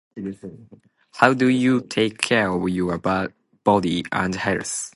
How 1.13 1.33
do 1.35 1.47
you 1.49 1.81
take 1.81 2.17
care 2.21 2.49
of 2.51 2.67
your 2.69 2.97
bo- 2.97 3.31
body 3.63 4.03
and 4.11 4.33
health? 4.33 4.89